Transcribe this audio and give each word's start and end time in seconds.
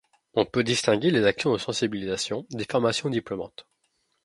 On 0.33 0.45
peut 0.47 0.63
distinguer 0.63 1.11
les 1.11 1.23
actions 1.25 1.53
de 1.53 1.59
sensibilisations 1.59 2.47
des 2.49 2.65
formations 2.67 3.11
diplômantes. 3.11 3.67